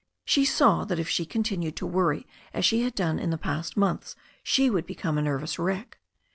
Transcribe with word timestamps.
She 0.25 0.45
saw 0.45 0.83
that 0.85 0.97
if 0.97 1.07
she 1.07 1.27
continued 1.27 1.75
to 1.75 1.85
worry 1.85 2.25
as 2.55 2.65
she 2.65 2.81
had 2.81 2.95
done 2.95 3.19
in 3.19 3.29
the 3.29 3.37
past 3.37 3.77
months 3.77 4.15
she 4.41 4.67
would 4.67 4.87
become 4.87 5.15
a 5.19 5.21
nervous 5.21 5.59
wreck. 5.59 5.99